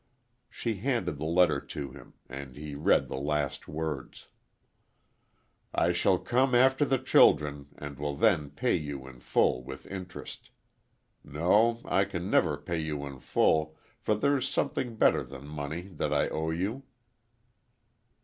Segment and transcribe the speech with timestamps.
[0.49, 4.29] She handed the letter to him, and he read the last words:
[5.75, 10.49] "'I shall come after the children and will then pay you in full with interest.
[11.23, 16.11] No, I can never pay you in full, for there's something better than money that
[16.11, 16.81] I owe you.'"